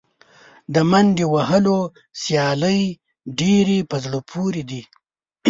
د 0.73 0.75
منډې 0.91 1.25
وهلو 1.33 1.79
سیالۍ 2.21 2.81
ډېرې 3.39 3.77
په 3.89 3.95
زړه 4.03 4.19
پورې 4.31 4.63
دي. 4.69 4.81